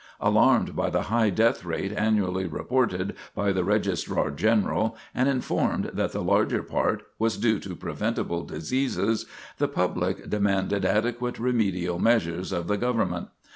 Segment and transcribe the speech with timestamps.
[0.19, 6.11] Alarmed by the high death rate annually reported by the Registrar General, and informed that
[6.11, 9.27] the larger part was due to preventable diseases,
[9.59, 13.27] the public demanded adequate remedial measures of the government.